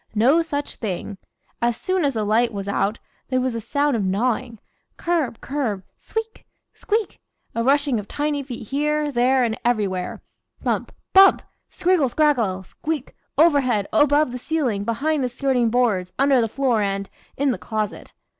[0.15, 1.19] No such thing.
[1.61, 2.97] As soon as the light was out
[3.29, 4.57] there was a sound of gnawing
[4.97, 6.47] curb curb sweek!
[6.73, 7.19] squeak
[7.53, 10.23] a rushing of tiny feet here, there, and everywhere;
[10.59, 16.49] thump, bump scriggle, scraggle squeak overhead, above the ceiling, behind the skirting boards, under the
[16.49, 17.07] floor, and
[17.37, 18.11] in the closet.